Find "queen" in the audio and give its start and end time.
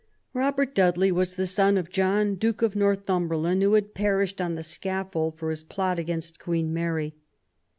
6.39-6.73